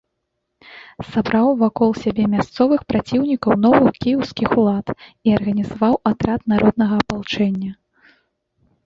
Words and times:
Сабраў 1.09 1.49
вакол 1.63 1.91
сябе 2.05 2.23
мясцовых 2.35 2.81
праціўнікаў 2.93 3.53
новых 3.65 3.91
кіеўскіх 4.05 4.49
улад 4.63 4.87
і 5.27 5.37
арганізаваў 5.37 5.95
атрад 6.13 6.41
народнага 6.55 6.93
апалчэння. 7.07 7.71